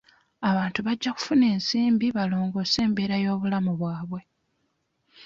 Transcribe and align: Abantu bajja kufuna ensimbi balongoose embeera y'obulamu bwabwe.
Abantu 0.49 0.79
bajja 0.85 1.11
kufuna 1.15 1.45
ensimbi 1.53 2.07
balongoose 2.17 2.77
embeera 2.87 3.15
y'obulamu 3.23 3.71
bwabwe. 3.79 4.21